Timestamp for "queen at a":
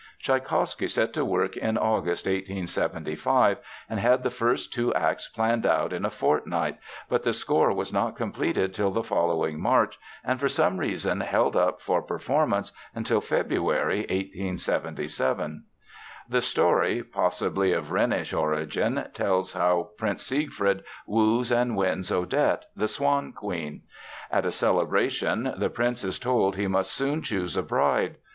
23.33-24.51